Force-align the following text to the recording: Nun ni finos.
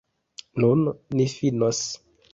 Nun 0.63 0.81
ni 1.19 1.29
finos. 1.37 1.83